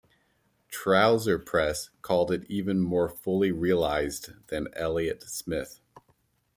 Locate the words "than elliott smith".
4.47-5.79